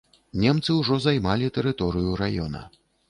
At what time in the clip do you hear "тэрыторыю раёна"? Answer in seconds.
1.59-2.65